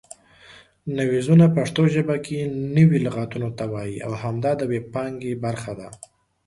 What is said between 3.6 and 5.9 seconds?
وایي او همدا د وییپانګې برخه ده